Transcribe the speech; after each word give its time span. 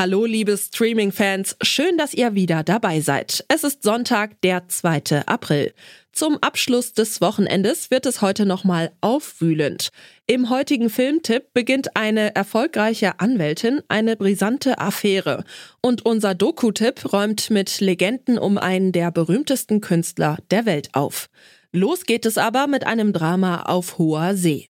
Hallo, 0.00 0.26
liebe 0.26 0.56
Streaming-Fans. 0.56 1.56
Schön, 1.60 1.98
dass 1.98 2.14
ihr 2.14 2.36
wieder 2.36 2.62
dabei 2.62 3.00
seid. 3.00 3.44
Es 3.48 3.64
ist 3.64 3.82
Sonntag, 3.82 4.40
der 4.42 4.68
2. 4.68 5.26
April. 5.26 5.74
Zum 6.12 6.38
Abschluss 6.40 6.92
des 6.92 7.20
Wochenendes 7.20 7.90
wird 7.90 8.06
es 8.06 8.22
heute 8.22 8.46
nochmal 8.46 8.92
aufwühlend. 9.00 9.88
Im 10.28 10.50
heutigen 10.50 10.88
Filmtipp 10.88 11.52
beginnt 11.52 11.96
eine 11.96 12.32
erfolgreiche 12.36 13.18
Anwältin 13.18 13.82
eine 13.88 14.14
brisante 14.14 14.78
Affäre. 14.78 15.42
Und 15.82 16.06
unser 16.06 16.36
Doku-Tipp 16.36 17.12
räumt 17.12 17.50
mit 17.50 17.80
Legenden 17.80 18.38
um 18.38 18.56
einen 18.56 18.92
der 18.92 19.10
berühmtesten 19.10 19.80
Künstler 19.80 20.38
der 20.52 20.64
Welt 20.64 20.90
auf. 20.92 21.28
Los 21.72 22.04
geht 22.04 22.24
es 22.24 22.38
aber 22.38 22.68
mit 22.68 22.86
einem 22.86 23.12
Drama 23.12 23.62
auf 23.62 23.98
hoher 23.98 24.36
See. 24.36 24.68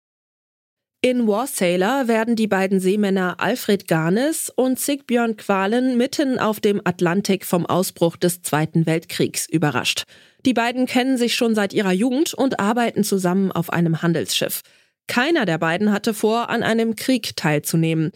In 1.05 1.27
War 1.27 1.49
Sailor 1.49 2.07
werden 2.07 2.37
die 2.37 2.47
beiden 2.47 2.79
Seemänner 2.79 3.41
Alfred 3.41 3.89
Garnes 3.89 4.53
und 4.55 4.79
Sigbjörn 4.79 5.37
Qualen 5.37 5.97
mitten 5.97 6.39
auf 6.39 6.61
dem 6.61 6.81
Atlantik 6.85 7.45
vom 7.45 7.67
Ausbruch 7.67 8.17
des 8.17 8.43
Zweiten 8.43 8.87
Weltkriegs 8.87 9.49
überrascht. 9.49 10.05
Die 10.47 10.55
beiden 10.55 10.87
kennen 10.87 11.17
sich 11.17 11.35
schon 11.35 11.57
seit 11.57 11.73
ihrer 11.73 11.91
Jugend 11.91 12.35
und 12.35 12.61
arbeiten 12.61 13.03
zusammen 13.03 13.51
auf 13.51 13.73
einem 13.73 14.01
Handelsschiff. 14.01 14.61
Keiner 15.09 15.45
der 15.45 15.59
beiden 15.59 15.91
hatte 15.91 16.15
vor, 16.15 16.51
an 16.51 16.63
einem 16.63 16.95
Krieg 16.95 17.35
teilzunehmen. 17.35 18.13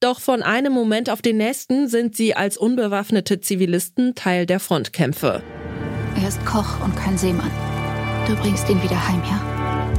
Doch 0.00 0.18
von 0.18 0.42
einem 0.42 0.72
Moment 0.72 1.10
auf 1.10 1.20
den 1.20 1.36
nächsten 1.36 1.88
sind 1.88 2.16
sie 2.16 2.34
als 2.34 2.56
unbewaffnete 2.56 3.42
Zivilisten 3.42 4.14
Teil 4.14 4.46
der 4.46 4.60
Frontkämpfe. 4.60 5.42
Er 6.16 6.28
ist 6.28 6.42
Koch 6.46 6.82
und 6.82 6.96
kein 6.96 7.18
Seemann. 7.18 7.50
Du 8.26 8.34
bringst 8.36 8.66
ihn 8.70 8.82
wieder 8.82 9.08
heim, 9.08 9.22
ja? 9.28 9.92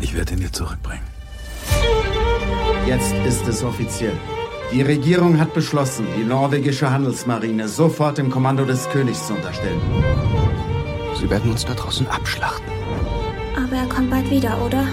Ich 0.00 0.16
werde 0.16 0.32
ihn 0.32 0.40
dir 0.40 0.52
zurückbringen. 0.52 1.09
Jetzt 2.86 3.14
ist 3.26 3.46
es 3.46 3.62
offiziell. 3.62 4.16
Die 4.72 4.82
Regierung 4.82 5.38
hat 5.38 5.52
beschlossen, 5.52 6.06
die 6.16 6.24
norwegische 6.24 6.90
Handelsmarine 6.90 7.68
sofort 7.68 8.18
im 8.18 8.30
Kommando 8.30 8.64
des 8.64 8.88
Königs 8.90 9.26
zu 9.26 9.34
unterstellen. 9.34 9.80
Sie 11.18 11.28
werden 11.28 11.50
uns 11.50 11.64
da 11.64 11.74
draußen 11.74 12.06
abschlachten. 12.06 12.66
Aber 13.56 13.76
er 13.76 13.86
kommt 13.88 14.10
bald 14.10 14.30
wieder, 14.30 14.60
oder? 14.64 14.86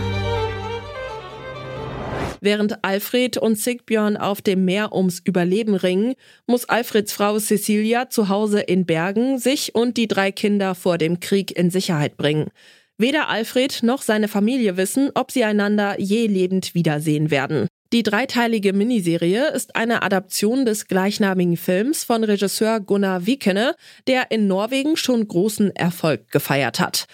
Während 2.41 2.83
Alfred 2.83 3.37
und 3.37 3.57
Sigbjörn 3.57 4.17
auf 4.17 4.41
dem 4.41 4.65
Meer 4.65 4.93
ums 4.93 5.21
Überleben 5.23 5.75
ringen, 5.75 6.13
muss 6.45 6.69
Alfreds 6.69 7.13
Frau 7.13 7.39
Cecilia 7.39 8.09
zu 8.09 8.29
Hause 8.29 8.59
in 8.59 8.85
Bergen 8.85 9.39
sich 9.39 9.73
und 9.75 9.97
die 9.97 10.07
drei 10.07 10.31
Kinder 10.31 10.75
vor 10.75 10.97
dem 10.97 11.19
Krieg 11.19 11.57
in 11.57 11.71
Sicherheit 11.71 12.17
bringen. 12.17 12.49
Weder 12.97 13.29
Alfred 13.29 13.83
noch 13.83 14.01
seine 14.01 14.27
Familie 14.27 14.75
wissen, 14.75 15.11
ob 15.13 15.31
sie 15.31 15.43
einander 15.43 15.99
je 15.99 16.25
lebend 16.25 16.73
wiedersehen 16.73 17.29
werden. 17.29 17.67
Die 17.93 18.03
dreiteilige 18.03 18.73
Miniserie 18.73 19.47
ist 19.47 19.77
eine 19.77 20.01
Adaption 20.01 20.65
des 20.65 20.87
gleichnamigen 20.87 21.55
Films 21.55 22.03
von 22.03 22.25
Regisseur 22.25 22.81
Gunnar 22.81 23.25
Wiekene, 23.25 23.75
der 24.07 24.29
in 24.29 24.47
Norwegen 24.47 24.97
schon 24.97 25.25
großen 25.25 25.73
Erfolg 25.73 26.29
gefeiert 26.29 26.81
hat. 26.81 27.05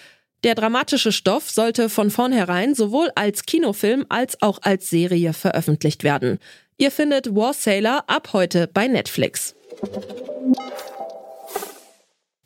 Der 0.42 0.56
dramatische 0.56 1.12
Stoff 1.12 1.48
sollte 1.48 1.88
von 1.88 2.10
vornherein 2.10 2.74
sowohl 2.74 3.10
als 3.14 3.44
Kinofilm 3.46 4.04
als 4.08 4.42
auch 4.42 4.58
als 4.62 4.90
Serie 4.90 5.32
veröffentlicht 5.32 6.02
werden. 6.02 6.38
Ihr 6.76 6.90
findet 6.90 7.34
War 7.36 7.54
Sailor 7.54 8.02
ab 8.08 8.30
heute 8.32 8.66
bei 8.66 8.88
Netflix. 8.88 9.54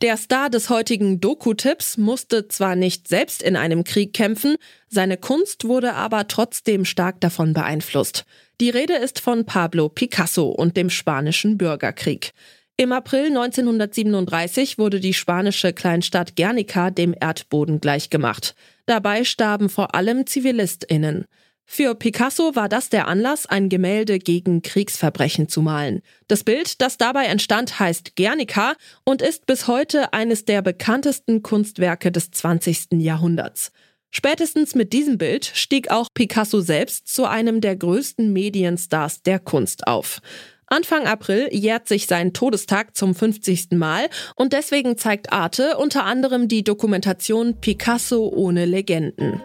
Der 0.01 0.17
Star 0.17 0.49
des 0.49 0.71
heutigen 0.71 1.21
Doku-Tipps 1.21 1.97
musste 1.97 2.47
zwar 2.47 2.77
nicht 2.77 3.09
selbst 3.09 3.43
in 3.43 3.57
einem 3.57 3.83
Krieg 3.83 4.13
kämpfen, 4.13 4.55
seine 4.89 5.17
Kunst 5.17 5.65
wurde 5.65 5.95
aber 5.95 6.29
trotzdem 6.29 6.85
stark 6.85 7.21
davon 7.21 7.53
beeinflusst. 7.53 8.25
Die 8.61 8.71
Rede 8.71 8.95
ist 8.95 9.19
von 9.19 9.45
Pablo 9.45 9.89
Picasso 9.89 10.51
und 10.51 10.77
dem 10.77 10.89
spanischen 10.89 11.59
Bürgerkrieg. 11.59 12.33
Im 12.77 12.93
April 12.93 13.27
1937 13.27 14.79
wurde 14.79 15.01
die 15.01 15.15
spanische 15.15 15.73
Kleinstadt 15.73 16.37
Guernica 16.37 16.93
dem 16.93 17.13
Erdboden 17.21 17.81
gleichgemacht. 17.81 18.55
Dabei 18.87 19.25
starben 19.25 19.69
vor 19.69 19.97
allem 19.97 20.29
Zivilistinnen. 20.29 21.25
Für 21.71 21.95
Picasso 21.95 22.57
war 22.57 22.71
das 22.71 22.89
der 22.89 23.09
Anlass, 23.09 23.45
ein 23.45 23.69
Gemälde 23.69 24.19
gegen 24.19 24.63
Kriegsverbrechen 24.63 25.49
zu 25.49 25.61
malen. 25.61 26.01
Das 26.27 26.43
Bild, 26.43 26.81
das 26.81 26.97
dabei 26.97 27.27
entstand, 27.27 27.79
heißt 27.79 28.17
Guernica 28.17 28.73
und 29.05 29.21
ist 29.21 29.45
bis 29.45 29.69
heute 29.69 30.15
eines 30.15 30.47
der 30.47 30.63
bekanntesten 30.63 31.43
Kunstwerke 31.43 32.11
des 32.11 32.31
20. 32.31 32.95
Jahrhunderts. 32.95 33.71
Spätestens 34.11 34.75
mit 34.75 34.95
diesem 34.95 35.19
Bild 35.19 35.45
stieg 35.45 35.91
auch 35.91 36.09
Picasso 36.15 36.63
selbst 36.63 37.07
zu 37.07 37.27
einem 37.27 37.61
der 37.61 37.77
größten 37.77 38.33
Medienstars 38.33 39.23
der 39.23 39.39
Kunst 39.39 39.87
auf. 39.87 40.23
Anfang 40.69 41.07
April 41.07 41.51
jährt 41.53 41.87
sich 41.87 42.07
sein 42.07 42.33
Todestag 42.33 42.97
zum 42.97 43.15
50. 43.15 43.73
Mal 43.73 44.09
und 44.37 44.55
deswegen 44.55 44.97
zeigt 44.97 45.35
Arte 45.35 45.77
unter 45.77 46.05
anderem 46.05 46.49
die 46.49 46.65
Dokumentation 46.65 47.61
Picasso 47.61 48.27
ohne 48.27 48.65
Legenden. 48.65 49.43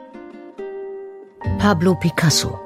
Pablo 1.59 1.95
Picasso, 1.95 2.59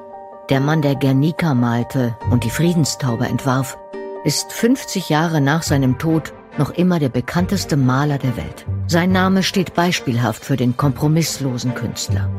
der 0.50 0.60
Mann, 0.60 0.82
der 0.82 0.94
Guernica 0.94 1.54
malte 1.54 2.16
und 2.30 2.44
die 2.44 2.50
Friedenstaube 2.50 3.26
entwarf, 3.26 3.78
ist 4.24 4.52
50 4.52 5.08
Jahre 5.08 5.40
nach 5.40 5.62
seinem 5.62 5.98
Tod 5.98 6.32
noch 6.58 6.70
immer 6.70 6.98
der 6.98 7.08
bekannteste 7.08 7.76
Maler 7.76 8.18
der 8.18 8.36
Welt. 8.36 8.66
Sein 8.86 9.12
Name 9.12 9.42
steht 9.42 9.74
beispielhaft 9.74 10.44
für 10.44 10.56
den 10.56 10.76
kompromisslosen 10.76 11.74
Künstler. 11.74 12.30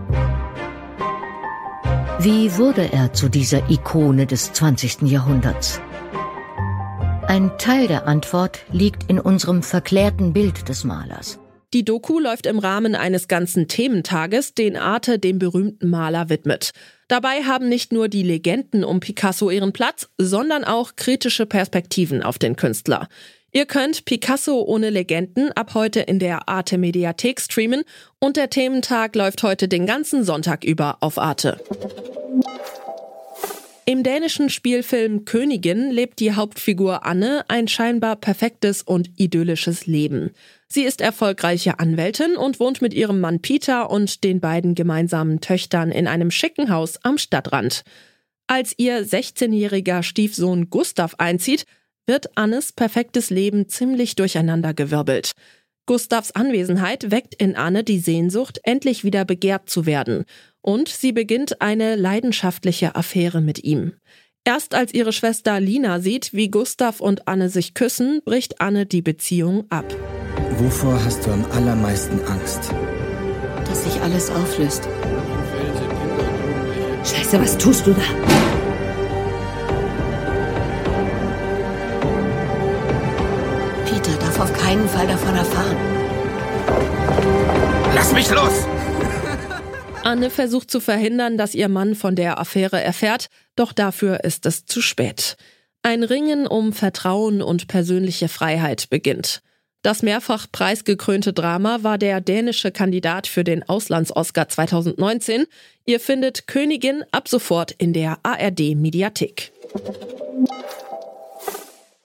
Wie 2.20 2.58
wurde 2.58 2.92
er 2.92 3.14
zu 3.14 3.30
dieser 3.30 3.70
Ikone 3.70 4.26
des 4.26 4.52
20. 4.52 5.04
Jahrhunderts? 5.04 5.80
Ein 7.28 7.58
Teil 7.58 7.88
der 7.88 8.08
Antwort 8.08 8.60
liegt 8.72 9.10
in 9.10 9.20
unserem 9.20 9.64
verklärten 9.64 10.34
Bild 10.34 10.68
des 10.68 10.84
Malers. 10.84 11.40
Die 11.72 11.86
Doku 11.86 12.18
läuft 12.18 12.48
im 12.48 12.58
Rahmen 12.58 12.96
eines 12.96 13.28
ganzen 13.28 13.68
Thementages, 13.68 14.56
den 14.56 14.76
Arte 14.76 15.20
dem 15.20 15.38
berühmten 15.38 15.88
Maler 15.92 16.28
widmet. 16.28 16.72
Dabei 17.08 17.44
haben 17.44 17.70
nicht 17.70 17.94
nur 17.94 18.08
die 18.08 18.24
Legenden 18.24 18.84
um 18.84 19.00
Picasso 19.00 19.52
ihren 19.52 19.72
Platz, 19.72 20.10
sondern 20.18 20.64
auch 20.64 20.96
kritische 20.96 21.46
Perspektiven 21.46 22.24
auf 22.24 22.40
den 22.40 22.56
Künstler. 22.56 23.08
Ihr 23.52 23.68
könnt 23.68 24.06
Picasso 24.06 24.64
ohne 24.64 24.90
Legenden 24.90 25.52
ab 25.52 25.76
heute 25.76 26.00
in 26.00 26.18
der 26.18 26.50
Arte 26.50 26.80
Mediathek 26.80 27.40
streamen 27.40 27.84
und 28.20 28.36
der 28.36 28.50
Thementag 28.50 29.16
läuft 29.16 29.44
heute 29.44 29.68
den 29.68 29.86
ganzen 29.86 30.24
Sonntag 30.24 30.64
über 30.64 30.98
auf 31.02 31.20
Arte. 31.20 31.60
Im 33.90 34.04
dänischen 34.04 34.52
Spielfilm 34.52 35.26
Königin 35.26 35.90
lebt 35.90 36.20
die 36.20 36.34
Hauptfigur 36.34 37.08
Anne 37.08 37.44
ein 37.48 37.68
scheinbar 37.68 38.18
perfektes 38.18 38.84
und 38.84 39.10
idyllisches 39.18 39.88
Leben. 39.88 40.30
Sie 40.68 40.84
ist 40.84 41.02
erfolgreiche 41.02 41.80
Anwältin 41.80 42.38
und 42.38 42.60
wohnt 42.60 42.84
mit 42.84 42.94
ihrem 42.94 43.20
Mann 43.20 43.42
Peter 43.42 43.90
und 43.90 44.24
den 44.24 44.42
beiden 44.42 44.76
gemeinsamen 44.76 45.42
Töchtern 45.42 45.92
in 45.92 46.06
einem 46.06 46.30
schicken 46.30 46.70
Haus 46.70 47.04
am 47.04 47.18
Stadtrand. 47.18 47.82
Als 48.46 48.76
ihr 48.78 49.04
16-jähriger 49.04 50.04
Stiefsohn 50.04 50.70
Gustav 50.70 51.16
einzieht, 51.18 51.66
wird 52.06 52.38
Annes 52.38 52.74
perfektes 52.74 53.32
Leben 53.32 53.70
ziemlich 53.70 54.14
durcheinandergewirbelt. 54.14 55.32
Gustavs 55.90 56.30
Anwesenheit 56.30 57.10
weckt 57.10 57.34
in 57.34 57.56
Anne 57.56 57.84
die 57.84 57.98
Sehnsucht, 57.98 58.60
endlich 58.62 59.04
wieder 59.04 59.26
begehrt 59.26 59.72
zu 59.72 59.88
werden 59.88 60.26
und 60.62 60.88
sie 60.88 61.12
beginnt 61.12 61.64
eine 61.64 61.96
leidenschaftliche 61.96 62.96
Affäre 62.96 63.42
mit 63.42 63.64
ihm. 63.64 63.94
Erst 64.44 64.76
als 64.76 64.94
ihre 64.94 65.12
Schwester 65.12 65.60
Lina 65.60 66.00
sieht, 66.00 66.32
wie 66.32 66.52
Gustav 66.52 67.00
und 67.00 67.28
Anne 67.28 67.50
sich 67.50 67.74
küssen, 67.74 68.22
bricht 68.24 68.62
Anne 68.62 68.86
die 68.86 69.02
Beziehung 69.02 69.66
ab. 69.72 69.84
Wovor 70.60 71.04
hast 71.04 71.26
du 71.26 71.32
am 71.32 71.44
allermeisten 71.50 72.22
Angst? 72.26 72.72
Dass 73.66 73.86
sich 73.86 74.00
alles 74.04 74.30
auflöst. 74.30 74.88
Scheiße, 77.04 77.42
was 77.42 77.58
tust 77.58 77.88
du 77.88 77.94
da? 77.94 78.59
Peter 83.90 84.16
darf 84.20 84.40
auf 84.40 84.54
keinen 84.54 84.88
Fall 84.88 85.08
davon 85.08 85.36
erfahren. 85.36 85.78
Lass 87.96 88.14
mich 88.14 88.30
los! 88.30 88.68
Anne 90.04 90.30
versucht 90.30 90.70
zu 90.70 90.80
verhindern, 90.80 91.38
dass 91.38 91.56
ihr 91.56 91.70
Mann 91.70 91.96
von 91.96 92.16
der 92.16 92.40
Affäre 92.40 92.82
erfährt, 92.82 93.30
doch 93.56 93.74
dafür 93.74 94.24
ist 94.24 94.46
es 94.46 94.66
zu 94.66 94.82
spät. 94.82 95.38
Ein 95.82 96.04
Ringen 96.04 96.46
um 96.46 96.72
Vertrauen 96.72 97.42
und 97.42 97.68
persönliche 97.68 98.28
Freiheit 98.28 98.90
beginnt. 98.90 99.42
Das 99.82 100.04
mehrfach 100.04 100.48
preisgekrönte 100.52 101.34
Drama 101.34 101.80
war 101.82 101.98
der 101.98 102.22
dänische 102.22 102.72
Kandidat 102.72 103.28
für 103.28 103.44
den 103.44 103.68
Auslands-Oscar 103.68 104.50
2019. 104.50 105.46
Ihr 105.86 106.00
findet 106.00 106.48
Königin 106.48 107.04
ab 107.12 107.28
sofort 107.28 107.72
in 107.72 107.94
der 107.94 108.20
ARD 108.24 108.76
Mediathek. 108.76 109.52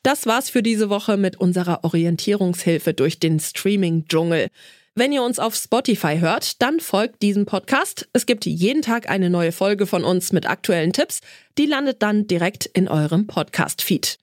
Das 0.05 0.27
war's 0.27 0.51
für 0.51 0.63
diese 0.63 0.91
Woche 0.91 1.17
mit 1.17 1.41
unserer 1.41 1.83
Orientierungshilfe 1.83 2.93
durch 2.93 3.19
den 3.21 3.41
Streaming-Dschungel. 3.41 4.49
Wenn 4.95 5.13
ihr 5.13 5.23
uns 5.23 5.39
auf 5.39 5.55
Spotify 5.55 6.19
hört, 6.19 6.61
dann 6.61 6.79
folgt 6.79 7.23
diesem 7.23 7.47
Podcast. 7.47 8.07
Es 8.13 8.27
gibt 8.27 8.45
jeden 8.45 8.83
Tag 8.83 9.09
eine 9.09 9.31
neue 9.31 9.51
Folge 9.51 9.87
von 9.87 10.05
uns 10.05 10.31
mit 10.31 10.47
aktuellen 10.47 10.93
Tipps. 10.93 11.21
Die 11.57 11.65
landet 11.65 12.03
dann 12.03 12.27
direkt 12.27 12.67
in 12.67 12.87
eurem 12.87 13.27
Podcast-Feed. 13.27 14.19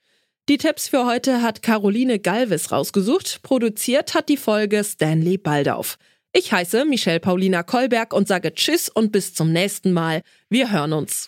Die 0.49 0.59
Tipps 0.59 0.87
für 0.87 1.07
heute 1.07 1.41
hat 1.41 1.63
Caroline 1.63 2.19
Galvis 2.19 2.71
rausgesucht. 2.71 3.41
Produziert 3.41 4.13
hat 4.13 4.29
die 4.29 4.37
Folge 4.37 4.83
Stanley 4.83 5.39
Baldauf. 5.39 5.97
Ich 6.31 6.53
heiße 6.53 6.85
Michelle 6.85 7.19
Paulina 7.19 7.63
Kolberg 7.63 8.13
und 8.13 8.27
sage 8.27 8.53
Tschüss 8.53 8.87
und 8.87 9.11
bis 9.11 9.33
zum 9.33 9.51
nächsten 9.51 9.93
Mal. 9.93 10.21
Wir 10.47 10.71
hören 10.71 10.93
uns. 10.93 11.27